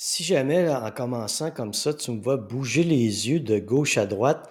Si 0.00 0.22
jamais, 0.22 0.68
en 0.70 0.92
commençant 0.92 1.50
comme 1.50 1.74
ça, 1.74 1.92
tu 1.92 2.12
me 2.12 2.22
vois 2.22 2.36
bouger 2.36 2.84
les 2.84 3.28
yeux 3.28 3.40
de 3.40 3.58
gauche 3.58 3.98
à 3.98 4.06
droite, 4.06 4.48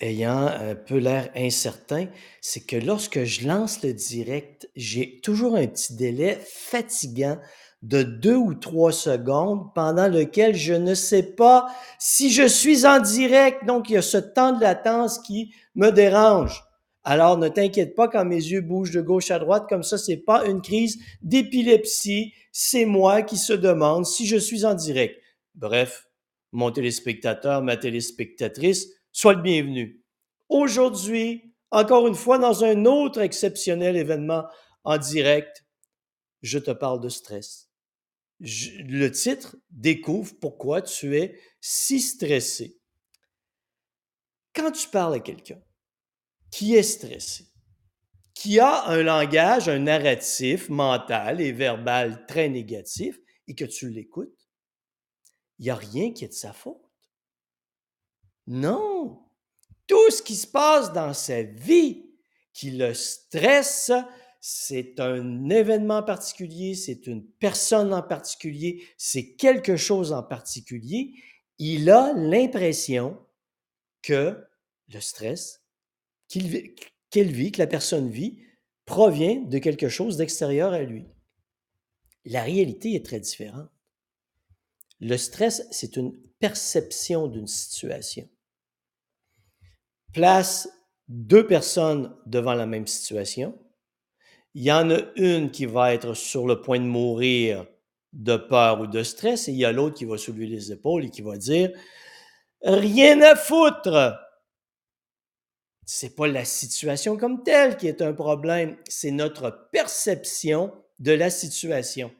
ayant 0.00 0.46
un 0.46 0.74
peu 0.74 0.96
l'air 0.96 1.28
incertain, 1.36 2.06
c'est 2.40 2.66
que 2.66 2.76
lorsque 2.76 3.24
je 3.24 3.46
lance 3.46 3.82
le 3.82 3.92
direct, 3.92 4.70
j'ai 4.74 5.20
toujours 5.22 5.56
un 5.56 5.66
petit 5.66 5.96
délai 5.96 6.38
fatigant 6.42 7.36
de 7.82 8.02
2 8.04 8.36
ou 8.36 8.54
3 8.54 8.90
secondes 8.90 9.66
pendant 9.74 10.08
lequel 10.08 10.54
je 10.54 10.72
ne 10.72 10.94
sais 10.94 11.22
pas 11.22 11.66
si 11.98 12.30
je 12.30 12.48
suis 12.48 12.86
en 12.86 12.98
direct. 12.98 13.66
Donc, 13.66 13.90
il 13.90 13.94
y 13.94 13.96
a 13.98 14.02
ce 14.02 14.16
temps 14.16 14.52
de 14.52 14.62
latence 14.62 15.18
qui 15.18 15.52
me 15.74 15.90
dérange. 15.90 16.64
Alors, 17.08 17.38
ne 17.38 17.46
t'inquiète 17.46 17.94
pas 17.94 18.08
quand 18.08 18.24
mes 18.24 18.34
yeux 18.34 18.62
bougent 18.62 18.90
de 18.90 19.00
gauche 19.00 19.30
à 19.30 19.38
droite, 19.38 19.68
comme 19.68 19.84
ça, 19.84 19.96
c'est 19.96 20.16
pas 20.16 20.44
une 20.44 20.60
crise 20.60 20.98
d'épilepsie, 21.22 22.34
c'est 22.50 22.84
moi 22.84 23.22
qui 23.22 23.36
se 23.36 23.52
demande 23.52 24.04
si 24.04 24.26
je 24.26 24.36
suis 24.36 24.64
en 24.64 24.74
direct. 24.74 25.22
Bref, 25.54 26.08
mon 26.50 26.72
téléspectateur, 26.72 27.62
ma 27.62 27.76
téléspectatrice, 27.76 28.88
sois 29.12 29.34
le 29.34 29.42
bienvenu. 29.42 30.02
Aujourd'hui, 30.48 31.54
encore 31.70 32.08
une 32.08 32.16
fois, 32.16 32.38
dans 32.38 32.64
un 32.64 32.86
autre 32.86 33.20
exceptionnel 33.20 33.96
événement 33.96 34.44
en 34.82 34.98
direct, 34.98 35.64
je 36.42 36.58
te 36.58 36.72
parle 36.72 36.98
de 37.00 37.08
stress. 37.08 37.70
Le 38.40 39.08
titre 39.10 39.56
découvre 39.70 40.34
pourquoi 40.40 40.82
tu 40.82 41.16
es 41.16 41.38
si 41.60 42.00
stressé. 42.00 42.80
Quand 44.56 44.72
tu 44.72 44.88
parles 44.88 45.14
à 45.14 45.20
quelqu'un 45.20 45.60
qui 46.50 46.74
est 46.74 46.82
stressé, 46.82 47.46
qui 48.34 48.58
a 48.58 48.86
un 48.86 49.02
langage, 49.02 49.68
un 49.68 49.80
narratif 49.80 50.68
mental 50.68 51.40
et 51.40 51.52
verbal 51.52 52.26
très 52.26 52.48
négatif 52.48 53.18
et 53.48 53.54
que 53.54 53.64
tu 53.64 53.90
l'écoutes, 53.90 54.48
il 55.58 55.64
n'y 55.64 55.70
a 55.70 55.76
rien 55.76 56.12
qui 56.12 56.24
est 56.24 56.28
de 56.28 56.32
sa 56.32 56.52
faute. 56.52 56.82
Non. 58.46 59.22
Tout 59.86 60.10
ce 60.10 60.22
qui 60.22 60.36
se 60.36 60.46
passe 60.46 60.92
dans 60.92 61.14
sa 61.14 61.42
vie 61.42 62.10
qui 62.52 62.70
le 62.70 62.94
stresse, 62.94 63.92
c'est 64.40 65.00
un 65.00 65.48
événement 65.48 66.02
particulier, 66.02 66.74
c'est 66.74 67.06
une 67.06 67.26
personne 67.26 67.92
en 67.92 68.02
particulier, 68.02 68.86
c'est 68.96 69.34
quelque 69.34 69.76
chose 69.76 70.12
en 70.12 70.22
particulier. 70.22 71.14
Il 71.58 71.90
a 71.90 72.12
l'impression 72.14 73.18
que 74.02 74.42
le 74.88 75.00
stress 75.00 75.65
qu'elle 76.28 77.30
vit, 77.32 77.52
que 77.52 77.58
la 77.58 77.66
personne 77.66 78.10
vit, 78.10 78.38
provient 78.84 79.42
de 79.42 79.58
quelque 79.58 79.88
chose 79.88 80.16
d'extérieur 80.16 80.72
à 80.72 80.82
lui. 80.82 81.06
La 82.24 82.42
réalité 82.42 82.94
est 82.94 83.04
très 83.04 83.20
différente. 83.20 83.68
Le 85.00 85.16
stress, 85.16 85.66
c'est 85.70 85.96
une 85.96 86.16
perception 86.40 87.28
d'une 87.28 87.46
situation. 87.46 88.28
Place 90.12 90.68
deux 91.08 91.46
personnes 91.46 92.14
devant 92.26 92.54
la 92.54 92.66
même 92.66 92.86
situation. 92.86 93.58
Il 94.54 94.62
y 94.62 94.72
en 94.72 94.90
a 94.90 95.00
une 95.16 95.50
qui 95.50 95.66
va 95.66 95.92
être 95.92 96.14
sur 96.14 96.46
le 96.46 96.62
point 96.62 96.80
de 96.80 96.84
mourir 96.84 97.66
de 98.12 98.36
peur 98.36 98.80
ou 98.80 98.86
de 98.86 99.02
stress 99.02 99.48
et 99.48 99.52
il 99.52 99.58
y 99.58 99.64
a 99.64 99.72
l'autre 99.72 99.94
qui 99.94 100.06
va 100.06 100.16
soulever 100.16 100.46
les 100.46 100.72
épaules 100.72 101.04
et 101.04 101.10
qui 101.10 101.20
va 101.22 101.36
dire 101.36 101.70
Rien 102.62 103.20
à 103.20 103.36
foutre! 103.36 104.25
C'est 105.86 106.16
pas 106.16 106.26
la 106.26 106.44
situation 106.44 107.16
comme 107.16 107.44
telle 107.44 107.76
qui 107.76 107.86
est 107.86 108.02
un 108.02 108.12
problème, 108.12 108.76
c'est 108.88 109.12
notre 109.12 109.68
perception 109.70 110.74
de 110.98 111.12
la 111.12 111.30
situation. 111.30 112.12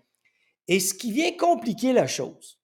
Et 0.69 0.79
ce 0.79 0.95
qui 0.95 1.11
vient 1.11 1.37
compliquer 1.37 1.93
la 1.93 2.07
chose, 2.07 2.61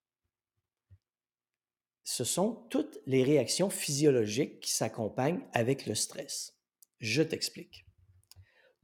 ce 2.05 2.25
sont 2.25 2.67
toutes 2.70 3.00
les 3.06 3.25
réactions 3.25 3.69
physiologiques 3.69 4.61
qui 4.61 4.73
s'accompagnent 4.73 5.45
avec 5.53 5.86
le 5.86 5.95
stress. 5.95 6.57
Je 7.01 7.23
t'explique. 7.23 7.85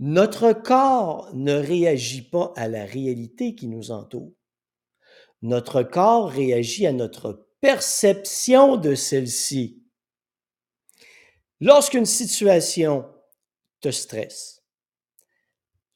Notre 0.00 0.52
corps 0.52 1.30
ne 1.34 1.54
réagit 1.54 2.22
pas 2.22 2.52
à 2.56 2.68
la 2.68 2.84
réalité 2.84 3.54
qui 3.54 3.68
nous 3.68 3.90
entoure. 3.90 4.32
Notre 5.42 5.84
corps 5.84 6.30
réagit 6.30 6.86
à 6.86 6.92
notre 6.92 7.48
perception 7.60 8.76
de 8.76 8.94
celle-ci. 8.94 9.84
Lorsqu'une 11.60 12.06
situation 12.06 13.12
te 13.80 13.90
stresse, 13.90 14.62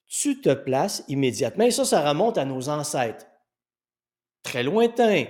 tu 0.06 0.40
te 0.40 0.52
places 0.52 1.04
immédiatement, 1.08 1.64
et 1.64 1.70
ça, 1.70 1.84
ça 1.84 2.06
remonte 2.08 2.36
à 2.36 2.44
nos 2.44 2.68
ancêtres, 2.68 3.26
très 4.42 4.62
lointains, 4.62 5.26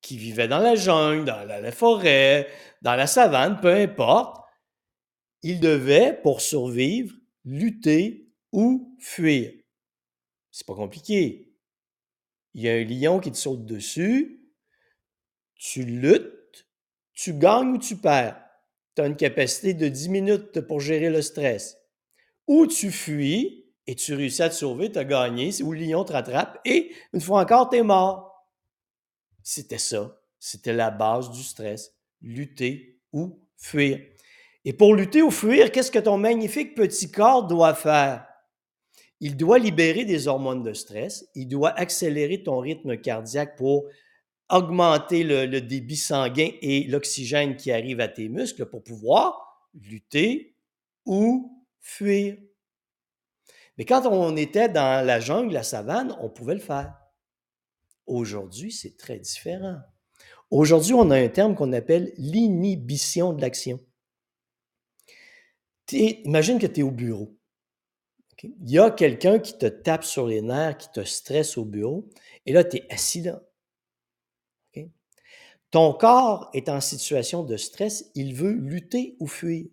qui 0.00 0.16
vivaient 0.16 0.48
dans 0.48 0.58
la 0.58 0.76
jungle, 0.76 1.24
dans 1.24 1.44
la, 1.44 1.60
la 1.60 1.72
forêt, 1.72 2.48
dans 2.82 2.94
la 2.94 3.06
savane, 3.06 3.60
peu 3.60 3.74
importe. 3.74 4.42
Ils 5.42 5.60
devaient, 5.60 6.18
pour 6.22 6.40
survivre, 6.40 7.14
lutter 7.44 8.30
ou 8.52 8.96
fuir. 8.98 9.52
C'est 10.50 10.66
pas 10.66 10.74
compliqué. 10.74 11.54
Il 12.54 12.62
y 12.62 12.68
a 12.68 12.72
un 12.72 12.84
lion 12.84 13.20
qui 13.20 13.30
te 13.30 13.36
saute 13.36 13.64
dessus, 13.64 14.42
tu 15.54 15.84
luttes, 15.84 16.66
tu 17.12 17.34
gagnes 17.34 17.74
ou 17.74 17.78
tu 17.78 17.96
perds. 17.96 18.42
Tu 18.96 19.02
as 19.02 19.06
une 19.06 19.16
capacité 19.16 19.74
de 19.74 19.88
10 19.88 20.08
minutes 20.08 20.60
pour 20.60 20.80
gérer 20.80 21.10
le 21.10 21.22
stress. 21.22 21.76
Ou 22.46 22.66
tu 22.66 22.90
fuis 22.90 23.66
et 23.86 23.94
tu 23.94 24.14
réussis 24.14 24.42
à 24.42 24.48
te 24.48 24.54
sauver, 24.54 24.90
tu 24.90 24.98
as 24.98 25.04
gagné, 25.04 25.50
ou 25.62 25.72
le 25.72 25.80
lion 25.80 26.04
te 26.04 26.12
rattrape 26.12 26.60
et 26.64 26.92
une 27.12 27.20
fois 27.20 27.40
encore, 27.40 27.70
tu 27.70 27.76
es 27.76 27.82
mort. 27.82 28.46
C'était 29.42 29.78
ça. 29.78 30.16
C'était 30.38 30.72
la 30.72 30.90
base 30.90 31.30
du 31.30 31.42
stress. 31.42 31.94
Lutter 32.20 33.00
ou 33.12 33.40
fuir. 33.56 34.00
Et 34.64 34.72
pour 34.72 34.94
lutter 34.94 35.22
ou 35.22 35.30
fuir, 35.30 35.72
qu'est-ce 35.72 35.90
que 35.90 35.98
ton 35.98 36.18
magnifique 36.18 36.74
petit 36.74 37.10
corps 37.10 37.46
doit 37.46 37.74
faire? 37.74 38.26
Il 39.20 39.36
doit 39.36 39.58
libérer 39.58 40.04
des 40.04 40.28
hormones 40.28 40.62
de 40.62 40.72
stress, 40.72 41.28
il 41.34 41.46
doit 41.46 41.78
accélérer 41.78 42.42
ton 42.42 42.58
rythme 42.58 42.96
cardiaque 42.96 43.56
pour 43.56 43.86
augmenter 44.50 45.22
le, 45.22 45.60
débit 45.60 45.96
sanguin 45.96 46.50
et 46.60 46.84
l'oxygène 46.84 47.56
qui 47.56 47.72
arrive 47.72 48.00
à 48.00 48.08
tes 48.08 48.28
muscles 48.28 48.66
pour 48.66 48.82
pouvoir 48.82 49.68
lutter 49.74 50.56
ou 51.06 51.64
fuir. 51.80 52.36
Mais 53.78 53.84
quand 53.84 54.06
on 54.06 54.36
était 54.36 54.68
dans 54.68 55.06
la 55.06 55.20
jungle, 55.20 55.54
la 55.54 55.62
savane, 55.62 56.16
on 56.20 56.28
pouvait 56.28 56.54
le 56.54 56.60
faire. 56.60 56.94
Aujourd'hui, 58.06 58.72
c'est 58.72 58.96
très 58.96 59.18
différent. 59.18 59.78
Aujourd'hui, 60.50 60.94
on 60.94 61.10
a 61.10 61.16
un 61.16 61.28
terme 61.28 61.54
qu'on 61.54 61.72
appelle 61.72 62.12
l'inhibition 62.16 63.32
de 63.32 63.40
l'action. 63.40 63.78
Imagine 65.92 66.58
que 66.58 66.66
tu 66.66 66.80
es 66.80 66.82
au 66.82 66.90
bureau. 66.90 67.36
Il 68.42 68.70
y 68.70 68.78
a 68.78 68.90
quelqu'un 68.90 69.38
qui 69.38 69.56
te 69.58 69.66
tape 69.66 70.04
sur 70.04 70.26
les 70.26 70.40
nerfs, 70.40 70.78
qui 70.78 70.90
te 70.90 71.04
stresse 71.04 71.58
au 71.58 71.64
bureau, 71.64 72.08
et 72.46 72.52
là, 72.52 72.64
tu 72.64 72.78
es 72.78 72.86
assis 72.90 73.22
là. 73.22 73.42
Ton 75.70 75.92
corps 75.92 76.50
est 76.52 76.68
en 76.68 76.80
situation 76.80 77.44
de 77.44 77.56
stress, 77.56 78.10
il 78.14 78.34
veut 78.34 78.52
lutter 78.52 79.16
ou 79.20 79.26
fuir. 79.26 79.66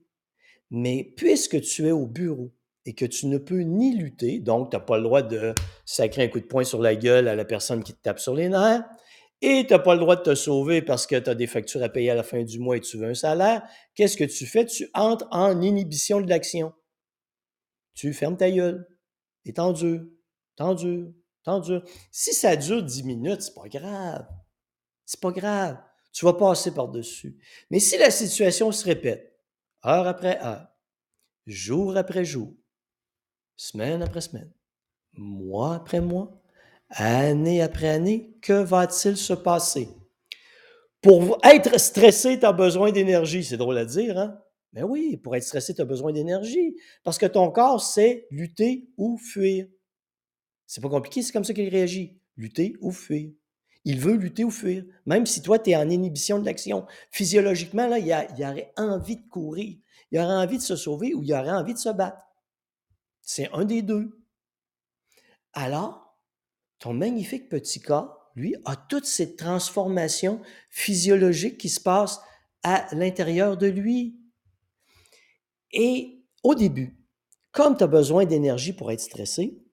Mais 0.70 1.14
puisque 1.16 1.60
tu 1.62 1.88
es 1.88 1.92
au 1.92 2.06
bureau 2.06 2.54
et 2.86 2.94
que 2.94 3.06
tu 3.06 3.26
ne 3.28 3.38
peux 3.38 3.62
ni 3.62 3.96
lutter, 3.96 4.40
donc 4.40 4.70
tu 4.70 4.76
n'as 4.76 4.82
pas 4.82 4.98
le 4.98 5.04
droit 5.04 5.22
de 5.24 5.54
sacrer 5.86 6.24
un 6.24 6.28
coup 6.28 6.40
de 6.40 6.46
poing 6.46 6.64
sur 6.64 6.82
la 6.82 6.96
gueule 6.96 7.28
à 7.28 7.36
la 7.36 7.46
personne 7.46 7.84
qui 7.84 7.94
te 7.94 8.02
tape 8.02 8.20
sur 8.20 8.36
les 8.36 8.50
nerfs, 8.50 8.84
et 9.42 9.66
tu 9.68 9.74
n'as 9.74 9.80
pas 9.80 9.94
le 9.94 10.00
droit 10.00 10.16
de 10.16 10.22
te 10.22 10.36
sauver 10.36 10.82
parce 10.82 11.06
que 11.06 11.16
tu 11.16 11.30
as 11.30 11.36
des 11.36 11.48
factures 11.48 11.84
à 11.84 11.90
payer 11.90 12.12
à 12.12 12.16
la 12.16 12.24
fin 12.24 12.44
du 12.44 12.60
mois 12.60 12.78
et 12.78 12.82
tu 12.82 12.98
veux 12.98 13.08
un 13.08 13.14
salaire, 13.14 13.64
qu'est-ce 13.96 14.18
que 14.18 14.24
tu 14.24 14.46
fais? 14.46 14.66
Tu 14.66 14.90
entres 14.94 15.28
en 15.32 15.62
inhibition 15.62 16.22
de 16.22 16.30
l'action. 16.30 16.74
Tu 17.94 18.14
fermes 18.14 18.38
ta 18.38 18.50
gueule. 18.50 18.88
Et 19.46 19.54
t'endures, 19.54 20.02
t'endures, 20.56 21.12
t'endures. 21.44 21.84
Si 22.12 22.34
ça 22.34 22.56
dure 22.56 22.84
10 22.84 23.04
minutes, 23.04 23.42
c'est 23.42 23.54
pas 23.54 23.70
grave. 23.70 24.28
C'est 25.08 25.22
pas 25.22 25.32
grave. 25.32 25.78
Tu 26.12 26.26
vas 26.26 26.34
passer 26.34 26.72
par-dessus. 26.72 27.40
Mais 27.72 27.80
si 27.80 27.98
la 27.98 28.12
situation 28.12 28.72
se 28.72 28.86
répète, 28.86 29.40
heure 29.86 30.06
après 30.06 30.40
heure, 30.44 30.68
jour 31.46 31.96
après 31.96 32.26
jour, 32.26 32.54
semaine 33.56 34.04
après 34.04 34.22
semaine, 34.22 34.52
mois 35.14 35.76
après 35.76 36.02
mois, 36.02 36.42
année 36.90 37.62
après 37.62 37.88
année, 37.88 38.38
que 38.42 38.62
va-t-il 38.62 39.16
se 39.16 39.34
passer? 39.34 39.88
Pour 41.02 41.40
être 41.44 41.80
stressé, 41.80 42.38
tu 42.38 42.46
as 42.46 42.52
besoin 42.52 42.92
d'énergie. 42.92 43.46
C'est 43.46 43.58
drôle 43.58 43.78
à 43.78 43.86
dire, 43.86 44.18
hein? 44.18 44.38
Mais 44.74 44.84
oui, 44.84 45.16
pour 45.16 45.38
être 45.38 45.44
stressé, 45.44 45.74
tu 45.74 45.82
as 45.82 45.86
besoin 45.86 46.12
d'énergie. 46.12 46.76
Parce 47.04 47.18
que 47.18 47.26
ton 47.26 47.50
corps 47.50 47.82
sait 47.82 48.28
lutter 48.30 48.90
ou 48.98 49.18
fuir. 49.18 49.68
C'est 50.66 50.82
pas 50.82 50.90
compliqué, 50.90 51.22
c'est 51.22 51.32
comme 51.32 51.46
ça 51.46 51.54
qu'il 51.54 51.70
réagit. 51.70 52.20
Lutter 52.36 52.76
ou 52.82 52.92
fuir. 52.92 53.32
Il 53.90 54.02
veut 54.02 54.16
lutter 54.16 54.44
ou 54.44 54.52
fuir. 54.52 54.84
Même 55.06 55.26
si 55.26 55.42
toi, 55.42 55.60
tu 55.60 55.70
es 55.70 55.76
en 55.78 55.90
inhibition 55.90 56.40
de 56.40 56.46
l'action. 56.46 56.86
Physiologiquement, 57.10 57.88
là, 57.88 57.98
il, 58.00 58.12
a- 58.12 58.30
il 58.38 58.44
aurait 58.44 58.74
envie 58.76 59.16
de 59.16 59.26
courir. 59.30 59.78
Il 60.12 60.20
aurait 60.20 60.36
envie 60.44 60.58
de 60.58 60.62
se 60.62 60.76
sauver 60.76 61.14
ou 61.14 61.24
il 61.24 61.32
aurait 61.32 61.52
envie 61.52 61.74
de 61.74 61.80
se 61.80 61.88
battre. 61.88 62.22
C'est 63.22 63.50
un 63.54 63.64
des 63.64 63.82
deux. 63.82 64.22
Alors, 65.54 66.20
ton 66.80 66.94
magnifique 66.94 67.48
petit 67.48 67.80
corps, 67.80 68.30
lui, 68.36 68.56
a 68.66 68.76
toutes 68.76 69.06
ces 69.06 69.38
transformations 69.38 70.42
physiologiques 70.70 71.58
qui 71.58 71.70
se 71.70 71.80
passent 71.80 72.20
à 72.64 72.94
l'intérieur 72.94 73.56
de 73.56 73.68
lui. 73.68 74.20
Et 75.72 76.26
au 76.44 76.56
début, 76.56 77.00
comme 77.54 77.78
tu 77.78 77.86
as 77.86 77.88
besoin 77.88 78.26
d'énergie 78.26 78.74
pour 78.74 78.92
être 78.92 79.00
stressé, 79.00 79.64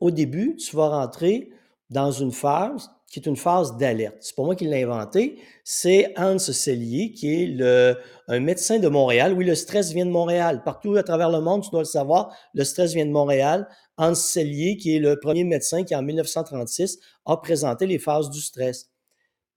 au 0.00 0.10
début, 0.10 0.56
tu 0.56 0.74
vas 0.74 0.88
rentrer 0.88 1.52
dans 1.90 2.10
une 2.10 2.32
phase 2.32 2.90
qui 3.10 3.20
est 3.20 3.26
une 3.26 3.36
phase 3.36 3.76
d'alerte. 3.76 4.16
C'est 4.20 4.34
pas 4.34 4.42
moi 4.42 4.56
qui 4.56 4.64
l'ai 4.64 4.82
inventé, 4.82 5.38
c'est 5.62 6.12
Hans 6.16 6.38
Sellier, 6.38 7.12
qui 7.12 7.28
est 7.32 7.96
un 8.28 8.40
médecin 8.40 8.78
de 8.78 8.88
Montréal. 8.88 9.34
Oui, 9.34 9.44
le 9.44 9.54
stress 9.54 9.92
vient 9.92 10.06
de 10.06 10.10
Montréal. 10.10 10.62
Partout 10.64 10.96
à 10.96 11.02
travers 11.02 11.30
le 11.30 11.40
monde, 11.40 11.62
tu 11.62 11.70
dois 11.70 11.82
le 11.82 11.86
savoir, 11.86 12.36
le 12.54 12.64
stress 12.64 12.92
vient 12.92 13.06
de 13.06 13.12
Montréal. 13.12 13.68
Hans 13.96 14.16
Sellier, 14.16 14.76
qui 14.76 14.96
est 14.96 14.98
le 14.98 15.20
premier 15.20 15.44
médecin 15.44 15.84
qui, 15.84 15.94
en 15.94 16.02
1936, 16.02 16.98
a 17.26 17.36
présenté 17.36 17.86
les 17.86 18.00
phases 18.00 18.30
du 18.30 18.40
stress. 18.40 18.90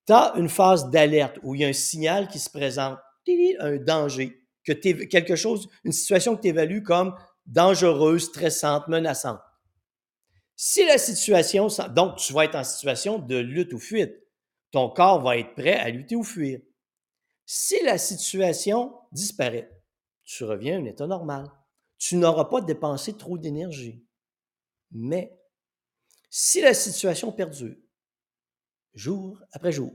Tu 0.05 0.13
as 0.13 0.33
une 0.37 0.49
phase 0.49 0.91
d'alerte 0.91 1.39
où 1.41 1.55
il 1.55 1.61
y 1.61 1.65
a 1.65 1.67
un 1.67 1.73
signal 1.73 2.27
qui 2.27 2.37
se 2.37 2.49
présente, 2.49 2.99
un 3.59 3.77
danger, 3.77 4.39
que 4.63 4.73
quelque 4.73 5.35
chose, 5.35 5.67
une 5.83 5.91
situation 5.91 6.35
que 6.35 6.41
tu 6.41 6.49
évalues 6.49 6.83
comme 6.83 7.15
dangereuse, 7.47 8.25
stressante, 8.25 8.87
menaçante. 8.87 9.39
Si 10.59 10.83
la 10.87 10.97
situation, 10.97 11.67
donc 11.93 12.17
tu 12.17 12.33
vas 12.33 12.45
être 12.45 12.55
en 12.55 12.63
situation 12.63 13.19
de 13.19 13.37
lutte 13.37 13.73
ou 13.73 13.79
fuite, 13.79 14.15
ton 14.71 14.89
corps 14.89 15.21
va 15.21 15.37
être 15.37 15.53
prêt 15.53 15.75
à 15.75 15.89
lutter 15.91 16.15
ou 16.15 16.23
fuir. 16.23 16.59
Si 17.45 17.81
la 17.83 17.99
situation 17.99 18.99
disparaît, 19.11 19.71
tu 20.23 20.43
reviens 20.43 20.77
à 20.77 20.81
un 20.81 20.85
état 20.85 21.05
normal. 21.05 21.49
Tu 21.99 22.15
n'auras 22.15 22.45
pas 22.45 22.61
dépensé 22.61 23.15
trop 23.15 23.37
d'énergie. 23.37 24.03
Mais 24.91 25.39
si 26.31 26.59
la 26.59 26.73
situation 26.73 27.31
perdure, 27.31 27.75
jour 28.95 29.39
après 29.51 29.71
jour, 29.71 29.93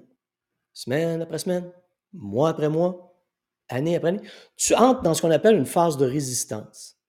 semaine 0.72 1.22
après 1.22 1.38
semaine, 1.38 1.72
mois 2.12 2.50
après 2.50 2.68
mois, 2.68 3.20
année 3.68 3.96
après 3.96 4.10
année, 4.10 4.28
tu 4.56 4.76
entres 4.76 5.02
dans 5.02 5.14
ce 5.14 5.22
qu'on 5.22 5.30
appelle 5.32 5.56
une 5.56 5.66
phase 5.66 5.96
de 5.96 6.06
résistance 6.06 7.01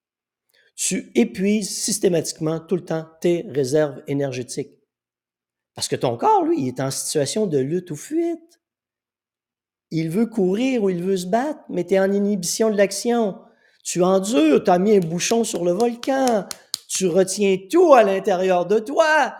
tu 0.75 1.11
épuises 1.15 1.69
systématiquement 1.69 2.59
tout 2.59 2.75
le 2.75 2.85
temps 2.85 3.05
tes 3.21 3.45
réserves 3.49 4.01
énergétiques. 4.07 4.71
Parce 5.75 5.87
que 5.87 5.95
ton 5.95 6.17
corps, 6.17 6.43
lui, 6.43 6.61
il 6.61 6.67
est 6.67 6.79
en 6.79 6.91
situation 6.91 7.47
de 7.47 7.57
lutte 7.57 7.91
ou 7.91 7.95
fuite. 7.95 8.61
Il 9.91 10.09
veut 10.09 10.25
courir 10.25 10.83
ou 10.83 10.89
il 10.89 11.03
veut 11.03 11.17
se 11.17 11.27
battre, 11.27 11.61
mais 11.69 11.85
tu 11.85 11.93
es 11.93 11.99
en 11.99 12.11
inhibition 12.11 12.69
de 12.69 12.77
l'action. 12.77 13.39
Tu 13.83 14.03
endures, 14.03 14.63
tu 14.63 14.71
as 14.71 14.79
mis 14.79 14.95
un 14.95 14.99
bouchon 14.99 15.43
sur 15.43 15.63
le 15.63 15.71
volcan, 15.71 16.47
tu 16.87 17.07
retiens 17.07 17.57
tout 17.69 17.93
à 17.93 18.03
l'intérieur 18.03 18.65
de 18.65 18.79
toi, 18.79 19.35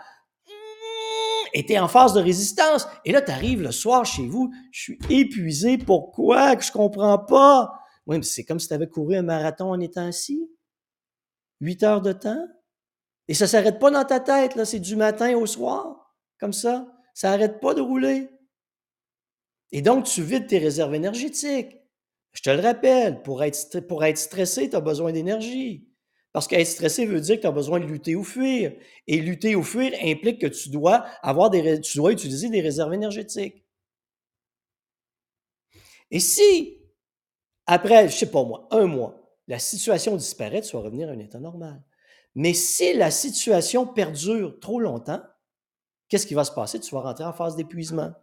et 1.54 1.66
tu 1.66 1.74
es 1.74 1.80
en 1.80 1.88
phase 1.88 2.14
de 2.14 2.20
résistance. 2.20 2.88
Et 3.06 3.12
là, 3.12 3.22
tu 3.22 3.32
arrives 3.32 3.62
le 3.62 3.72
soir 3.72 4.06
chez 4.06 4.28
vous, 4.28 4.52
je 4.72 4.82
suis 4.82 5.00
épuisé, 5.10 5.78
pourquoi? 5.78 6.56
Que 6.56 6.64
je 6.64 6.72
comprends 6.72 7.20
pas. 7.20 7.72
Oui, 8.06 8.18
mais 8.18 8.24
c'est 8.24 8.44
comme 8.44 8.60
si 8.60 8.68
tu 8.68 8.74
avais 8.74 8.88
couru 8.88 9.16
un 9.16 9.22
marathon 9.22 9.72
en 9.72 9.80
étant 9.80 10.08
assis. 10.08 10.50
8 11.64 11.84
heures 11.84 12.02
de 12.02 12.12
temps. 12.12 12.48
Et 13.28 13.34
ça 13.34 13.46
ne 13.46 13.50
s'arrête 13.50 13.80
pas 13.80 13.90
dans 13.90 14.04
ta 14.04 14.20
tête, 14.20 14.56
là, 14.56 14.66
c'est 14.66 14.80
du 14.80 14.96
matin 14.96 15.36
au 15.38 15.46
soir, 15.46 16.14
comme 16.40 16.54
ça. 16.54 16.88
Ça 17.14 17.30
n'arrête 17.30 17.62
pas 17.62 17.74
de 17.74 17.82
rouler. 17.82 18.30
Et 19.72 19.82
donc, 19.82 20.06
tu 20.06 20.22
vides 20.22 20.48
tes 20.48 20.60
réserves 20.60 20.94
énergétiques. 20.94 21.78
Je 22.34 22.42
te 22.42 22.50
le 22.50 22.62
rappelle, 22.62 23.22
pour 23.22 23.44
être, 23.44 23.80
pour 23.82 24.04
être 24.04 24.18
stressé, 24.18 24.70
tu 24.70 24.76
as 24.76 24.82
besoin 24.82 25.12
d'énergie. 25.12 25.88
Parce 26.34 26.48
qu'être 26.48 26.68
stressé 26.68 27.06
veut 27.06 27.22
dire 27.22 27.38
que 27.38 27.42
tu 27.42 27.48
as 27.48 27.52
besoin 27.52 27.80
de 27.80 27.86
lutter 27.86 28.16
ou 28.16 28.24
fuir. 28.24 28.74
Et 29.08 29.22
lutter 29.22 29.56
ou 29.56 29.64
fuir 29.64 29.94
implique 30.02 30.42
que 30.42 30.48
tu 30.48 30.70
dois, 30.70 31.06
avoir 31.22 31.50
des, 31.50 31.80
tu 31.80 31.98
dois 31.98 32.12
utiliser 32.12 32.50
des 32.50 32.62
réserves 32.62 32.94
énergétiques. 32.94 33.64
Et 36.12 36.20
si, 36.20 36.78
après, 37.68 38.10
je 38.10 38.14
ne 38.14 38.18
sais 38.18 38.32
pas 38.32 38.44
moi, 38.44 38.68
un 38.72 38.86
mois, 38.86 39.23
la 39.48 39.60
situation 39.60 40.16
disparaît, 40.16 40.62
tu 40.62 40.76
vas 40.76 40.84
revenir 40.84 41.10
à 41.10 41.12
un 41.12 41.20
état 41.20 41.40
normal. 41.40 41.82
Mais 42.36 42.54
si 42.54 42.94
la 42.94 43.12
situation 43.12 43.86
perdure 43.86 44.60
trop 44.60 44.80
longtemps, 44.80 45.22
qu'est-ce 46.08 46.28
qui 46.28 46.34
va 46.34 46.46
se 46.46 46.52
passer? 46.52 46.80
Tu 46.80 46.94
vas 46.96 47.02
rentrer 47.02 47.26
en 47.26 47.34
phase 47.34 47.56
d'épuisement. 47.56 48.14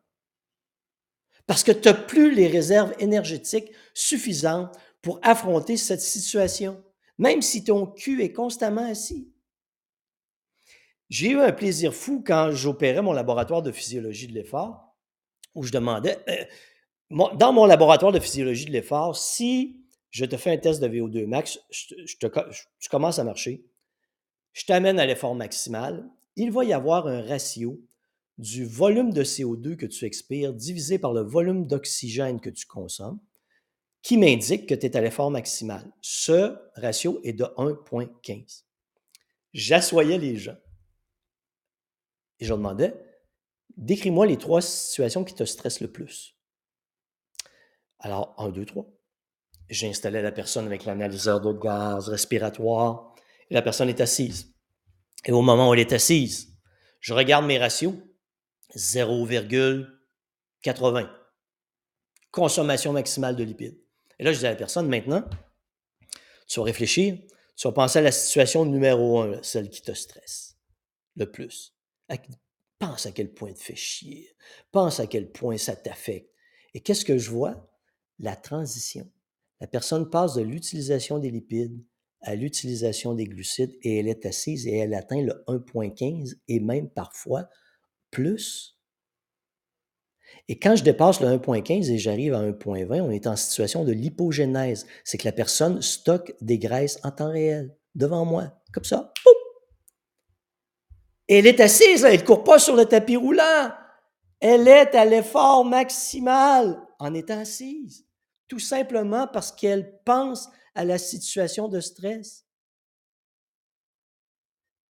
Parce 1.46 1.62
que 1.62 1.72
tu 1.72 1.88
n'as 1.88 1.94
plus 1.94 2.34
les 2.34 2.46
réserves 2.46 2.94
énergétiques 2.98 3.72
suffisantes 3.94 4.76
pour 5.02 5.18
affronter 5.22 5.76
cette 5.76 6.00
situation, 6.00 6.82
même 7.18 7.42
si 7.42 7.64
ton 7.64 7.86
cul 7.86 8.22
est 8.22 8.32
constamment 8.32 8.88
assis. 8.88 9.32
J'ai 11.08 11.30
eu 11.30 11.40
un 11.40 11.52
plaisir 11.52 11.92
fou 11.92 12.22
quand 12.24 12.52
j'opérais 12.52 13.02
mon 13.02 13.12
laboratoire 13.12 13.62
de 13.62 13.72
physiologie 13.72 14.28
de 14.28 14.32
l'effort, 14.32 14.96
où 15.54 15.64
je 15.64 15.72
demandais, 15.72 16.18
euh, 16.28 16.44
dans 17.34 17.52
mon 17.52 17.66
laboratoire 17.66 18.12
de 18.12 18.20
physiologie 18.20 18.66
de 18.66 18.70
l'effort, 18.70 19.16
si 19.16 19.84
je 20.10 20.24
te 20.24 20.36
fais 20.36 20.52
un 20.52 20.58
test 20.58 20.80
de 20.80 20.88
VO2 20.88 21.26
max, 21.26 21.60
je, 21.70 21.94
tu 22.16 22.88
commences 22.88 23.18
à 23.18 23.24
marcher, 23.24 23.64
je 24.52 24.64
t'amène 24.64 24.98
à 24.98 25.06
l'effort 25.06 25.34
maximal, 25.34 26.08
il 26.36 26.50
va 26.50 26.64
y 26.64 26.72
avoir 26.72 27.06
un 27.06 27.22
ratio 27.22 27.80
du 28.38 28.64
volume 28.64 29.12
de 29.12 29.22
CO2 29.22 29.76
que 29.76 29.86
tu 29.86 30.04
expires 30.04 30.54
divisé 30.54 30.98
par 30.98 31.12
le 31.12 31.20
volume 31.20 31.66
d'oxygène 31.66 32.40
que 32.40 32.50
tu 32.50 32.66
consommes 32.66 33.20
qui 34.02 34.16
m'indique 34.16 34.66
que 34.66 34.74
tu 34.74 34.86
es 34.86 34.96
à 34.96 35.00
l'effort 35.00 35.30
maximal. 35.30 35.84
Ce 36.00 36.56
ratio 36.74 37.20
est 37.22 37.34
de 37.34 37.44
1,15. 37.44 38.64
J'assoyais 39.52 40.16
les 40.16 40.36
gens 40.36 40.56
et 42.38 42.44
je 42.44 42.48
leur 42.48 42.58
demandais, 42.58 42.94
décris-moi 43.76 44.26
les 44.26 44.38
trois 44.38 44.62
situations 44.62 45.24
qui 45.24 45.34
te 45.34 45.44
stressent 45.44 45.80
le 45.80 45.92
plus. 45.92 46.36
Alors, 47.98 48.34
1, 48.38 48.48
2, 48.48 48.64
3. 48.64 48.86
J'installais 49.70 50.20
la 50.20 50.32
personne 50.32 50.66
avec 50.66 50.84
l'analyseur 50.84 51.40
d'eau 51.40 51.52
de 51.52 51.60
gaz 51.60 52.08
respiratoire. 52.08 53.14
Et 53.48 53.54
la 53.54 53.62
personne 53.62 53.88
est 53.88 54.00
assise. 54.00 54.52
Et 55.24 55.32
au 55.32 55.42
moment 55.42 55.70
où 55.70 55.74
elle 55.74 55.80
est 55.80 55.92
assise, 55.92 56.48
je 56.98 57.14
regarde 57.14 57.46
mes 57.46 57.58
ratios. 57.58 57.94
0,80. 58.76 61.08
Consommation 62.30 62.92
maximale 62.92 63.36
de 63.36 63.44
lipides. 63.44 63.80
Et 64.18 64.24
là, 64.24 64.32
je 64.32 64.38
dis 64.38 64.46
à 64.46 64.50
la 64.50 64.56
personne, 64.56 64.88
maintenant, 64.88 65.24
tu 66.46 66.60
vas 66.60 66.64
réfléchir, 66.64 67.18
tu 67.56 67.68
vas 67.68 67.72
penser 67.72 68.00
à 68.00 68.02
la 68.02 68.12
situation 68.12 68.64
numéro 68.64 69.20
un, 69.20 69.42
celle 69.42 69.70
qui 69.70 69.82
te 69.82 69.92
stresse 69.92 70.56
le 71.16 71.30
plus. 71.30 71.74
Pense 72.78 73.06
à 73.06 73.12
quel 73.12 73.32
point 73.32 73.52
te 73.52 73.60
fait 73.60 73.76
chier. 73.76 74.34
Pense 74.72 75.00
à 75.00 75.06
quel 75.06 75.30
point 75.30 75.58
ça 75.58 75.76
t'affecte. 75.76 76.30
Et 76.74 76.80
qu'est-ce 76.80 77.04
que 77.04 77.18
je 77.18 77.30
vois? 77.30 77.70
La 78.18 78.36
transition. 78.36 79.10
La 79.60 79.66
personne 79.66 80.08
passe 80.08 80.34
de 80.34 80.42
l'utilisation 80.42 81.18
des 81.18 81.30
lipides 81.30 81.84
à 82.22 82.34
l'utilisation 82.34 83.14
des 83.14 83.24
glucides 83.24 83.76
et 83.82 83.98
elle 83.98 84.08
est 84.08 84.26
assise 84.26 84.66
et 84.66 84.76
elle 84.76 84.94
atteint 84.94 85.22
le 85.22 85.44
1,15 85.48 86.34
et 86.48 86.60
même 86.60 86.88
parfois 86.90 87.48
plus. 88.10 88.78
Et 90.48 90.58
quand 90.58 90.76
je 90.76 90.84
dépasse 90.84 91.20
le 91.20 91.28
1,15 91.28 91.90
et 91.90 91.98
j'arrive 91.98 92.34
à 92.34 92.42
1,20, 92.42 93.00
on 93.00 93.10
est 93.10 93.26
en 93.26 93.36
situation 93.36 93.84
de 93.84 93.92
lipogénèse. 93.92 94.86
C'est 95.04 95.18
que 95.18 95.26
la 95.26 95.32
personne 95.32 95.82
stocke 95.82 96.34
des 96.40 96.58
graisses 96.58 96.98
en 97.04 97.10
temps 97.10 97.30
réel, 97.30 97.76
devant 97.94 98.24
moi, 98.24 98.52
comme 98.72 98.84
ça. 98.84 99.12
Et 101.28 101.38
elle 101.38 101.46
est 101.46 101.60
assise, 101.60 102.04
elle 102.04 102.20
ne 102.20 102.24
court 102.24 102.44
pas 102.44 102.58
sur 102.58 102.76
le 102.76 102.86
tapis 102.86 103.16
roulant. 103.16 103.70
Elle 104.40 104.66
est 104.68 104.94
à 104.94 105.04
l'effort 105.04 105.64
maximal 105.64 106.80
en 106.98 107.14
étant 107.14 107.38
assise 107.38 108.06
tout 108.50 108.58
simplement 108.58 109.28
parce 109.28 109.52
qu'elle 109.52 110.00
pense 110.04 110.48
à 110.74 110.84
la 110.84 110.98
situation 110.98 111.68
de 111.68 111.80
stress. 111.80 112.46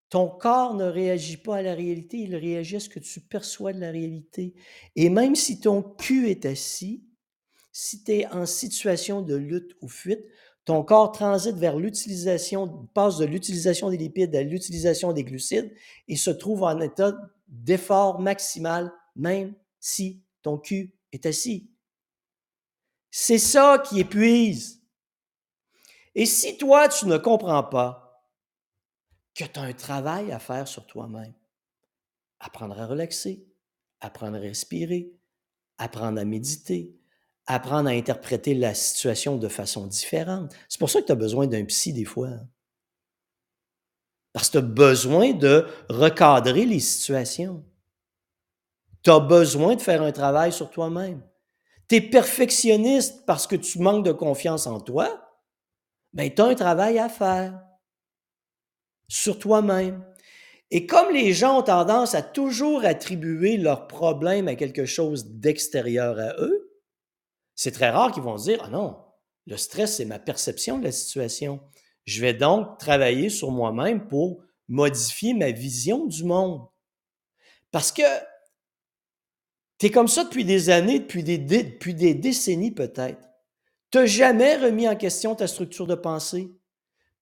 Ton 0.09 0.29
corps 0.29 0.75
ne 0.75 0.87
réagit 0.87 1.37
pas 1.37 1.59
à 1.59 1.63
la 1.63 1.75
réalité, 1.75 2.17
il 2.17 2.35
réagit 2.35 2.77
à 2.77 2.81
ce 2.81 2.89
que 2.89 2.99
tu 2.99 3.21
perçois 3.21 3.75
de 3.75 3.79
la 3.79 3.91
réalité. 3.91 4.55
Et 4.97 5.11
même 5.11 5.37
si 5.37 5.61
ton 5.61 5.83
cul 5.83 6.31
est 6.31 6.47
assis, 6.47 7.05
si 7.71 8.03
tu 8.03 8.13
es 8.13 8.27
en 8.29 8.47
situation 8.47 9.21
de 9.21 9.37
lutte 9.37 9.77
ou 9.83 9.89
fuite, 9.89 10.25
ton 10.65 10.83
corps 10.83 11.13
transite 11.13 11.57
vers 11.57 11.77
l'utilisation, 11.77 12.89
passe 12.95 13.19
de 13.19 13.27
l'utilisation 13.27 13.91
des 13.91 13.99
lipides 13.99 14.35
à 14.35 14.43
l'utilisation 14.43 15.13
des 15.13 15.23
glucides 15.23 15.71
et 16.09 16.17
se 16.17 16.31
trouve 16.31 16.63
en 16.63 16.81
état 16.81 17.15
d'effort 17.47 18.21
maximal, 18.21 18.91
même 19.17 19.55
si 19.81 20.23
ton 20.41 20.57
cul 20.57 20.95
est 21.13 21.27
assis. 21.27 21.70
C'est 23.11 23.39
ça 23.39 23.83
qui 23.85 24.01
épuise. 24.01 24.83
Et 26.15 26.27
si 26.27 26.57
toi, 26.57 26.89
tu 26.89 27.07
ne 27.07 27.17
comprends 27.17 27.63
pas 27.65 28.27
que 29.35 29.45
tu 29.45 29.59
as 29.59 29.63
un 29.63 29.73
travail 29.73 30.33
à 30.33 30.39
faire 30.39 30.67
sur 30.67 30.87
toi-même, 30.87 31.35
apprendre 32.41 32.79
à 32.81 32.87
relaxer, 32.87 33.47
apprendre 34.01 34.37
à 34.37 34.41
respirer, 34.41 35.13
apprendre 35.79 36.21
à 36.21 36.25
méditer, 36.25 36.97
apprendre 37.47 37.89
à 37.89 37.93
interpréter 37.93 38.55
la 38.55 38.75
situation 38.75 39.37
de 39.37 39.49
façon 39.49 39.87
différente. 39.87 40.55
C'est 40.69 40.79
pour 40.79 40.91
ça 40.91 41.01
que 41.01 41.07
tu 41.07 41.13
as 41.13 41.17
besoin 41.17 41.47
d'un 41.47 41.65
psy 41.65 41.93
des 41.93 42.05
fois. 42.05 42.31
Parce 44.33 44.49
que 44.49 44.53
tu 44.53 44.59
as 44.59 44.67
besoin 44.67 45.33
de 45.33 45.67
recadrer 45.89 46.65
les 46.65 46.81
situations. 46.81 47.65
Tu 49.03 49.11
as 49.11 49.21
besoin 49.21 49.75
de 49.75 49.81
faire 49.81 50.03
un 50.03 50.13
travail 50.13 50.53
sur 50.53 50.71
toi-même. 50.71 51.23
Tu 51.91 51.97
es 51.97 52.01
perfectionniste 52.01 53.27
parce 53.27 53.49
que 53.49 53.57
tu 53.57 53.81
manques 53.81 54.05
de 54.05 54.13
confiance 54.13 54.69
en 54.69 54.79
toi. 54.81 55.29
Ben, 56.13 56.33
tu 56.33 56.41
as 56.41 56.45
un 56.45 56.55
travail 56.55 57.01
à 57.01 57.09
faire 57.09 57.61
sur 59.09 59.41
toi-même. 59.41 60.07
Et 60.71 60.87
comme 60.87 61.13
les 61.13 61.33
gens 61.33 61.59
ont 61.59 61.63
tendance 61.65 62.15
à 62.15 62.23
toujours 62.23 62.85
attribuer 62.85 63.57
leurs 63.57 63.89
problèmes 63.89 64.47
à 64.47 64.55
quelque 64.55 64.85
chose 64.85 65.33
d'extérieur 65.33 66.17
à 66.21 66.41
eux, 66.41 66.81
c'est 67.57 67.73
très 67.73 67.91
rare 67.91 68.13
qu'ils 68.13 68.23
vont 68.23 68.39
se 68.39 68.45
dire, 68.45 68.63
ah 68.65 68.71
non, 68.71 68.97
le 69.47 69.57
stress, 69.57 69.97
c'est 69.97 70.05
ma 70.05 70.21
perception 70.21 70.79
de 70.79 70.85
la 70.85 70.93
situation. 70.93 71.61
Je 72.05 72.21
vais 72.21 72.35
donc 72.35 72.79
travailler 72.79 73.31
sur 73.31 73.51
moi-même 73.51 74.07
pour 74.07 74.45
modifier 74.69 75.35
ma 75.35 75.51
vision 75.51 76.07
du 76.07 76.23
monde. 76.23 76.69
Parce 77.73 77.91
que 77.91 78.03
tu 79.81 79.87
es 79.87 79.91
comme 79.91 80.09
ça 80.09 80.25
depuis 80.25 80.45
des 80.45 80.69
années, 80.69 81.01
depuis 81.01 81.25
des, 81.25 82.15
décennies 82.15 82.71
peut-être. 82.71 83.27
Tu 83.91 84.07
jamais 84.07 84.57
remis 84.57 84.87
en 84.87 84.95
question 84.95 85.35
ta 85.35 85.47
structure 85.47 85.87
de 85.87 85.95
pensée. 85.95 86.53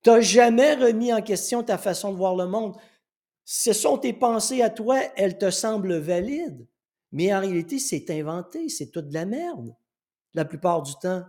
Tu 0.03 0.11
n'as 0.11 0.21
jamais 0.21 0.75
remis 0.75 1.13
en 1.13 1.23
question 1.23 1.63
ta 1.63 1.79
façon 1.79 2.11
de 2.13 2.17
voir 2.17 2.35
le 2.35 2.47
monde. 2.47 2.77
Ce 3.45 3.73
sont 3.73 3.97
tes 3.97 4.13
pensées 4.13 4.61
à 4.61 4.71
toi, 4.71 5.01
elles 5.17 5.39
te 5.39 5.53
semblent 5.53 5.99
valides. 5.99 6.67
Mais 7.13 7.33
en 7.33 7.41
réalité, 7.41 7.79
c'est 7.79 8.11
inventé, 8.11 8.69
c'est 8.69 8.91
toute 8.91 9.09
de 9.09 9.15
la 9.15 9.25
merde, 9.25 9.75
la 10.35 10.45
plupart 10.45 10.83
du 10.83 10.93
temps. 11.01 11.25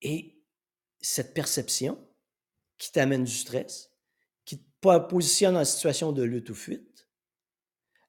Et 0.00 0.40
cette 1.02 1.34
perception 1.34 1.98
qui 2.78 2.92
t'amène 2.92 3.24
du 3.24 3.32
stress, 3.32 3.92
qui 4.46 4.58
te 4.58 4.98
positionne 5.08 5.56
en 5.56 5.66
situation 5.66 6.12
de 6.12 6.22
lutte 6.22 6.48
ou 6.48 6.54
fuite, 6.54 6.95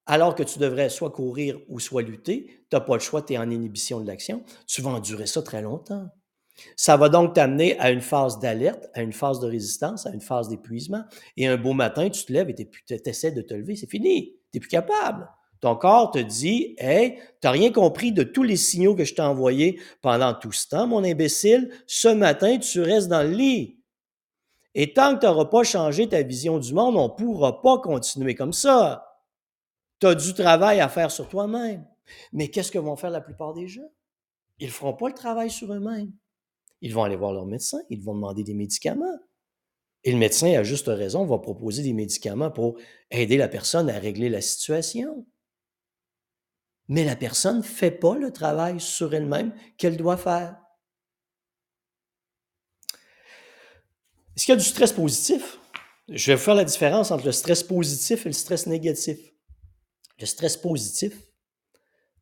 alors 0.08 0.36
que 0.36 0.44
tu 0.44 0.58
devrais 0.58 0.90
soit 0.90 1.12
courir 1.12 1.60
ou 1.68 1.80
soit 1.80 2.02
lutter, 2.02 2.48
tu 2.48 2.76
n'as 2.76 2.80
pas 2.80 2.96
le 2.96 3.00
choix, 3.00 3.22
tu 3.22 3.34
es 3.34 3.38
en 3.38 3.50
inhibition 3.50 4.00
de 4.00 4.08
l'action, 4.08 4.44
tu 4.66 4.82
vas 4.82 4.92
endurer 4.92 5.28
ça 5.28 5.42
très 5.42 5.62
longtemps. 5.62 6.10
Ça 6.76 6.98
va 6.98 7.10
donc 7.10 7.36
t'amener 7.36 7.78
à 7.80 7.92
une 7.92 8.02
phase 8.02 8.40
d'alerte, 8.40 8.90
à 8.94 9.04
une 9.04 9.14
phase 9.14 9.40
de 9.40 9.48
résistance, 9.48 10.08
à 10.08 10.12
une 10.12 10.22
phase 10.22 10.48
d'épuisement. 10.48 11.04
Et 11.36 11.46
un 11.46 11.58
beau 11.58 11.74
matin, 11.74 12.10
tu 12.10 12.26
te 12.26 12.34
lèves 12.34 12.50
et 12.50 12.56
tu 12.56 12.66
essaies 13.06 13.32
de 13.32 13.42
te 13.42 13.54
lever, 13.54 13.76
c'est 13.76 13.90
fini. 13.90 14.34
Tu 14.52 14.56
n'es 14.56 14.60
plus 14.60 14.70
capable. 14.70 15.30
Ton 15.60 15.76
corps 15.76 16.12
te 16.12 16.20
dit 16.20 16.76
Hey, 16.78 17.16
tu 17.16 17.22
n'as 17.44 17.52
rien 17.52 17.72
compris 17.72 18.12
de 18.12 18.24
tous 18.24 18.44
les 18.44 18.58
signaux 18.58 18.96
que 18.96 19.04
je 19.04 19.14
t'ai 19.14 19.22
envoyés 19.22 19.80
pendant 20.02 20.34
tout 20.34 20.52
ce 20.52 20.68
temps, 20.68 20.88
mon 20.88 21.04
imbécile. 21.04 21.72
Ce 21.86 22.08
matin, 22.08 22.58
tu 22.58 22.82
restes 22.82 23.08
dans 23.08 23.24
le 23.24 23.36
lit. 23.36 23.80
Et 24.74 24.94
tant 24.94 25.16
que 25.16 25.22
tu 25.22 25.26
n'auras 25.26 25.46
pas 25.46 25.64
changé 25.64 26.08
ta 26.08 26.22
vision 26.22 26.60
du 26.60 26.74
monde, 26.74 26.96
on 26.98 27.08
ne 27.08 27.14
pourra 27.14 27.62
pas 27.62 27.80
continuer 27.80 28.36
comme 28.36 28.54
ça. 28.54 29.07
Tu 30.00 30.08
as 30.08 30.16
du 30.16 30.34
travail 30.34 30.80
à 30.80 30.90
faire 30.90 31.12
sur 31.12 31.28
toi-même. 31.28 31.86
Mais 32.32 32.50
qu'est-ce 32.50 32.72
que 32.72 32.80
vont 32.80 32.96
faire 32.96 33.10
la 33.10 33.22
plupart 33.22 33.54
des 33.54 33.68
gens? 33.68 33.90
Ils 34.60 34.68
ne 34.68 34.72
feront 34.72 34.94
pas 34.94 35.08
le 35.08 35.14
travail 35.14 35.50
sur 35.50 35.72
eux-mêmes. 35.74 36.14
Ils 36.82 36.94
vont 36.94 37.04
aller 37.04 37.16
voir 37.16 37.34
leur 37.34 37.46
médecin, 37.46 37.80
ils 37.90 38.04
vont 38.04 38.14
demander 38.14 38.44
des 38.44 38.54
médicaments. 38.54 39.20
Et 40.04 40.12
le 40.12 40.18
médecin, 40.18 40.54
à 40.54 40.64
juste 40.64 40.88
raison, 40.88 41.26
va 41.26 41.40
proposer 41.40 41.84
des 41.84 41.94
médicaments 41.94 42.52
pour 42.52 42.78
aider 43.12 43.38
la 43.38 43.48
personne 43.48 43.90
à 43.90 44.00
régler 44.00 44.30
la 44.30 44.42
situation. 44.42 45.26
Mais 46.88 47.04
la 47.04 47.16
personne 47.16 47.58
ne 47.58 47.64
fait 47.64 47.92
pas 47.92 48.16
le 48.16 48.32
travail 48.32 48.80
sur 48.80 49.14
elle-même 49.14 49.54
qu'elle 49.78 49.98
doit 49.98 50.18
faire. 50.18 50.58
Est-ce 54.36 54.46
qu'il 54.46 54.54
y 54.54 54.58
a 54.58 54.60
du 54.60 54.64
stress 54.64 54.94
positif? 54.94 55.60
Je 56.08 56.28
vais 56.28 56.36
vous 56.36 56.44
faire 56.44 56.56
la 56.56 56.64
différence 56.64 57.12
entre 57.12 57.26
le 57.26 57.32
stress 57.32 57.64
positif 57.64 58.26
et 58.26 58.30
le 58.30 58.34
stress 58.34 58.68
négatif. 58.68 59.18
Le 60.20 60.26
stress 60.26 60.58
positif, 60.58 61.14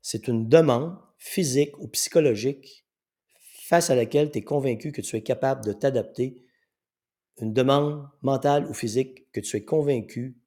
c'est 0.01 0.27
une 0.27 0.47
demande 0.49 0.97
physique 1.17 1.77
ou 1.79 1.87
psychologique 1.87 2.85
face 3.67 3.89
à 3.89 3.95
laquelle 3.95 4.31
tu 4.31 4.39
es 4.39 4.43
convaincu 4.43 4.91
que 4.91 5.01
tu 5.01 5.15
es 5.15 5.23
capable 5.23 5.65
de 5.65 5.73
t'adapter, 5.73 6.45
une 7.41 7.53
demande 7.53 8.07
mentale 8.21 8.65
ou 8.67 8.73
physique 8.73 9.31
que 9.31 9.39
tu 9.39 9.57
es 9.57 9.63
convaincu 9.63 10.37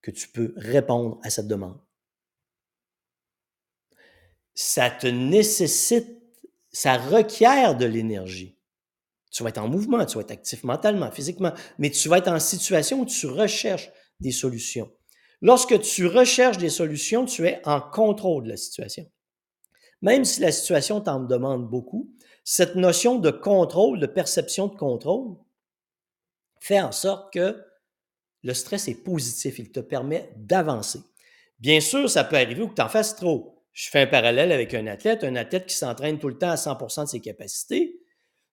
que 0.00 0.10
tu 0.10 0.28
peux 0.28 0.54
répondre 0.56 1.20
à 1.22 1.30
cette 1.30 1.46
demande. 1.46 1.78
Ça 4.54 4.90
te 4.90 5.06
nécessite, 5.06 6.22
ça 6.72 6.96
requiert 6.96 7.76
de 7.76 7.84
l'énergie. 7.84 8.58
Tu 9.30 9.42
vas 9.42 9.50
être 9.50 9.58
en 9.58 9.68
mouvement, 9.68 10.04
tu 10.06 10.16
vas 10.16 10.22
être 10.22 10.30
actif 10.32 10.64
mentalement, 10.64 11.10
physiquement, 11.12 11.52
mais 11.78 11.90
tu 11.90 12.08
vas 12.08 12.18
être 12.18 12.28
en 12.28 12.40
situation 12.40 13.00
où 13.00 13.06
tu 13.06 13.26
recherches 13.26 13.90
des 14.18 14.32
solutions. 14.32 14.90
Lorsque 15.42 15.80
tu 15.80 16.06
recherches 16.06 16.58
des 16.58 16.68
solutions, 16.68 17.24
tu 17.24 17.46
es 17.46 17.60
en 17.64 17.80
contrôle 17.80 18.44
de 18.44 18.50
la 18.50 18.56
situation. 18.56 19.10
Même 20.02 20.24
si 20.24 20.40
la 20.40 20.52
situation 20.52 21.00
t'en 21.00 21.20
demande 21.20 21.68
beaucoup, 21.68 22.10
cette 22.44 22.74
notion 22.74 23.18
de 23.18 23.30
contrôle, 23.30 24.00
de 24.00 24.06
perception 24.06 24.66
de 24.68 24.76
contrôle, 24.76 25.36
fait 26.58 26.80
en 26.80 26.92
sorte 26.92 27.32
que 27.32 27.62
le 28.42 28.54
stress 28.54 28.88
est 28.88 29.02
positif, 29.02 29.58
il 29.58 29.70
te 29.70 29.80
permet 29.80 30.30
d'avancer. 30.36 31.00
Bien 31.58 31.80
sûr, 31.80 32.08
ça 32.08 32.24
peut 32.24 32.36
arriver 32.36 32.66
que 32.66 32.74
tu 32.74 32.82
en 32.82 32.88
fasses 32.88 33.16
trop. 33.16 33.62
Je 33.72 33.90
fais 33.90 34.00
un 34.00 34.06
parallèle 34.06 34.52
avec 34.52 34.74
un 34.74 34.86
athlète, 34.86 35.24
un 35.24 35.36
athlète 35.36 35.66
qui 35.66 35.76
s'entraîne 35.76 36.18
tout 36.18 36.28
le 36.28 36.38
temps 36.38 36.50
à 36.50 36.56
100% 36.56 37.04
de 37.04 37.08
ses 37.08 37.20
capacités, 37.20 38.00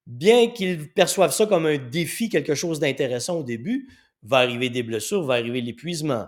bien 0.05 0.49
qu'il 0.49 0.93
perçoive 0.93 1.31
ça 1.31 1.45
comme 1.45 1.65
un 1.65 1.77
défi, 1.77 2.29
quelque 2.29 2.55
chose 2.55 2.79
d'intéressant 2.79 3.39
au 3.39 3.43
début, 3.43 3.89
va 4.23 4.37
arriver 4.37 4.69
des 4.69 4.83
blessures, 4.83 5.23
va 5.23 5.35
arriver 5.35 5.61
l'épuisement. 5.61 6.27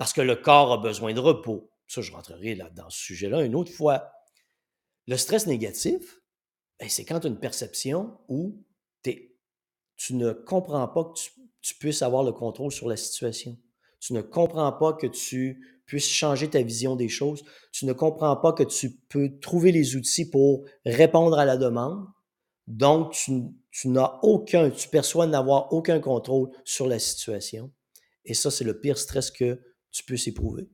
Parce 0.00 0.14
que 0.14 0.22
le 0.22 0.34
corps 0.34 0.72
a 0.72 0.78
besoin 0.78 1.12
de 1.12 1.20
repos. 1.20 1.70
Ça, 1.86 2.00
je 2.00 2.10
rentrerai 2.10 2.54
là, 2.54 2.70
dans 2.70 2.88
ce 2.88 2.98
sujet-là 2.98 3.42
une 3.42 3.54
autre 3.54 3.70
fois. 3.70 4.10
Le 5.06 5.18
stress 5.18 5.46
négatif, 5.46 6.22
ben, 6.78 6.88
c'est 6.88 7.04
quand 7.04 7.20
tu 7.20 7.26
as 7.26 7.30
une 7.30 7.38
perception 7.38 8.16
où 8.26 8.64
tu 9.02 10.14
ne 10.14 10.32
comprends 10.32 10.88
pas 10.88 11.04
que 11.04 11.20
tu, 11.60 11.74
puisses 11.74 12.00
avoir 12.00 12.22
le 12.22 12.32
contrôle 12.32 12.72
sur 12.72 12.88
la 12.88 12.96
situation. 12.96 13.58
Tu 14.00 14.14
ne 14.14 14.22
comprends 14.22 14.72
pas 14.72 14.94
que 14.94 15.06
tu 15.06 15.82
puisses 15.84 16.08
changer 16.08 16.48
ta 16.48 16.62
vision 16.62 16.96
des 16.96 17.10
choses. 17.10 17.44
Tu 17.70 17.84
ne 17.84 17.92
comprends 17.92 18.36
pas 18.36 18.54
que 18.54 18.62
tu 18.62 18.96
peux 19.10 19.38
trouver 19.40 19.70
les 19.70 19.96
outils 19.96 20.30
pour 20.30 20.64
répondre 20.86 21.38
à 21.38 21.44
la 21.44 21.58
demande. 21.58 22.06
Donc, 22.66 23.12
tu, 23.12 23.32
tu 23.70 23.88
n'as 23.88 24.18
aucun, 24.22 24.70
tu 24.70 24.88
perçois 24.88 25.26
n'avoir 25.26 25.74
aucun 25.74 26.00
contrôle 26.00 26.48
sur 26.64 26.86
la 26.86 26.98
situation. 26.98 27.70
Et 28.24 28.32
ça, 28.32 28.50
c'est 28.50 28.64
le 28.64 28.80
pire 28.80 28.96
stress 28.96 29.30
que 29.30 29.60
tu 29.90 30.04
peux 30.04 30.16
éprouver. 30.26 30.68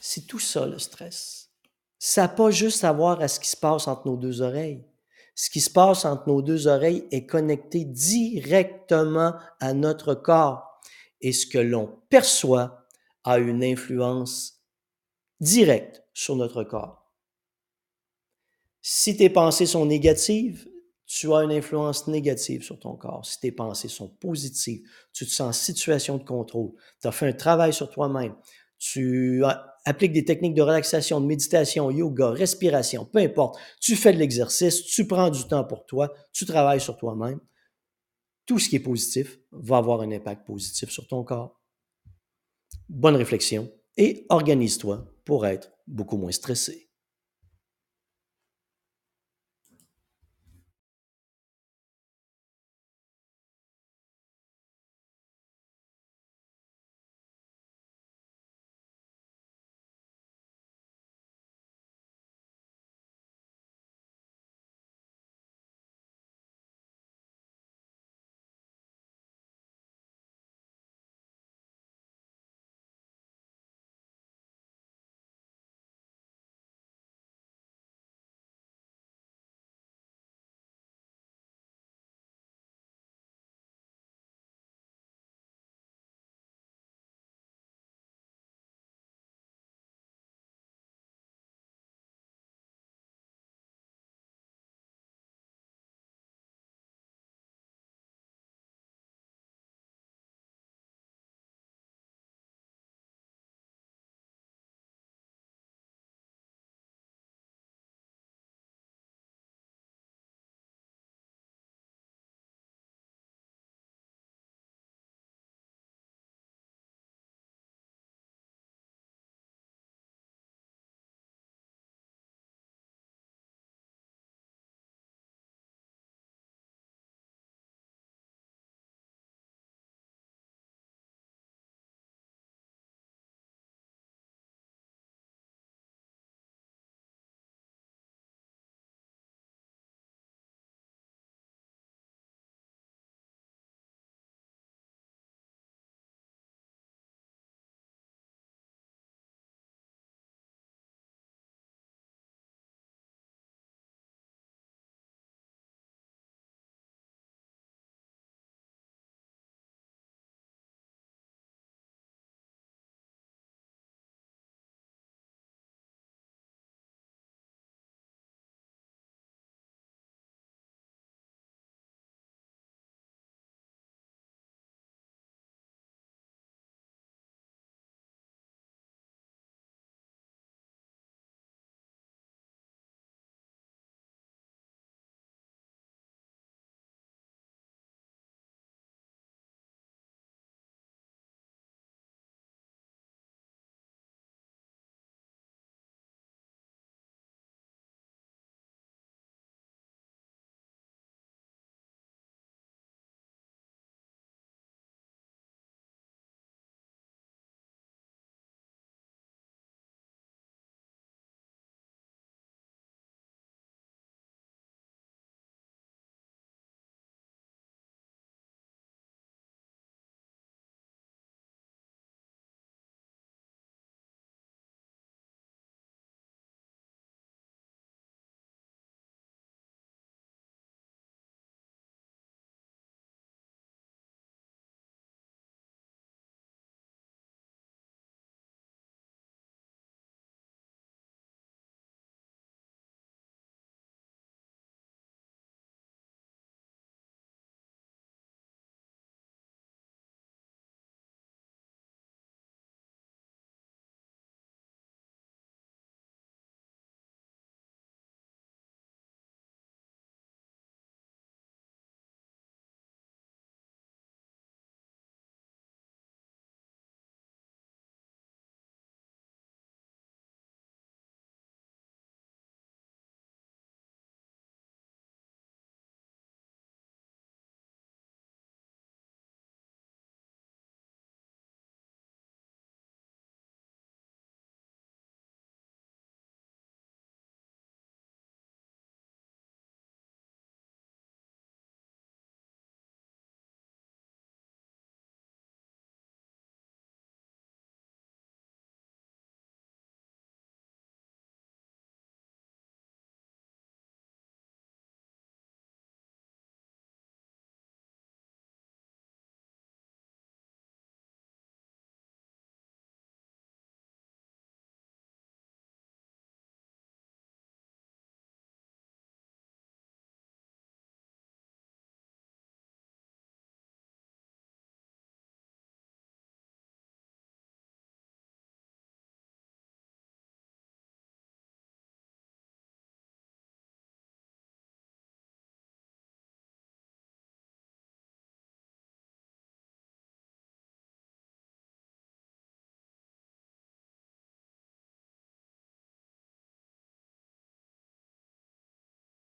C'est 0.00 0.26
tout 0.26 0.38
ça, 0.38 0.66
le 0.66 0.78
stress. 0.78 1.50
Ça 1.98 2.22
n'a 2.22 2.28
pas 2.28 2.50
juste 2.50 2.84
à 2.84 2.92
voir 2.92 3.20
à 3.20 3.28
ce 3.28 3.38
qui 3.38 3.48
se 3.48 3.56
passe 3.56 3.86
entre 3.86 4.08
nos 4.08 4.16
deux 4.16 4.40
oreilles. 4.40 4.86
Ce 5.34 5.50
qui 5.50 5.60
se 5.60 5.70
passe 5.70 6.04
entre 6.04 6.28
nos 6.28 6.42
deux 6.42 6.66
oreilles 6.66 7.06
est 7.10 7.26
connecté 7.26 7.84
directement 7.84 9.34
à 9.60 9.74
notre 9.74 10.14
corps. 10.14 10.80
Et 11.20 11.32
ce 11.32 11.46
que 11.46 11.58
l'on 11.58 11.98
perçoit 12.08 12.86
a 13.24 13.38
une 13.38 13.62
influence 13.62 14.64
directe 15.40 16.02
sur 16.14 16.36
notre 16.36 16.64
corps. 16.64 17.10
Si 18.82 19.16
tes 19.16 19.28
pensées 19.28 19.66
sont 19.66 19.84
négatives, 19.84 20.70
tu 21.12 21.34
as 21.34 21.42
une 21.42 21.50
influence 21.50 22.06
négative 22.06 22.62
sur 22.62 22.78
ton 22.78 22.94
corps. 22.94 23.26
Si 23.26 23.40
tes 23.40 23.50
pensées 23.50 23.88
sont 23.88 24.06
positives, 24.06 24.82
tu 25.12 25.26
te 25.26 25.30
sens 25.32 25.48
en 25.48 25.52
situation 25.52 26.18
de 26.18 26.22
contrôle, 26.22 26.70
tu 27.02 27.08
as 27.08 27.10
fait 27.10 27.26
un 27.26 27.32
travail 27.32 27.72
sur 27.72 27.90
toi-même, 27.90 28.36
tu 28.78 29.42
appliques 29.84 30.12
des 30.12 30.24
techniques 30.24 30.54
de 30.54 30.62
relaxation, 30.62 31.20
de 31.20 31.26
méditation, 31.26 31.90
yoga, 31.90 32.30
respiration, 32.30 33.06
peu 33.06 33.18
importe. 33.18 33.58
Tu 33.80 33.96
fais 33.96 34.12
de 34.12 34.18
l'exercice, 34.18 34.84
tu 34.84 35.04
prends 35.04 35.30
du 35.30 35.42
temps 35.48 35.64
pour 35.64 35.84
toi, 35.84 36.14
tu 36.32 36.46
travailles 36.46 36.80
sur 36.80 36.96
toi-même. 36.96 37.40
Tout 38.46 38.60
ce 38.60 38.68
qui 38.68 38.76
est 38.76 38.80
positif 38.80 39.40
va 39.50 39.78
avoir 39.78 40.02
un 40.02 40.12
impact 40.12 40.46
positif 40.46 40.90
sur 40.90 41.08
ton 41.08 41.24
corps. 41.24 41.60
Bonne 42.88 43.16
réflexion 43.16 43.68
et 43.96 44.26
organise-toi 44.28 45.12
pour 45.24 45.44
être 45.44 45.72
beaucoup 45.88 46.16
moins 46.16 46.30
stressé. 46.30 46.89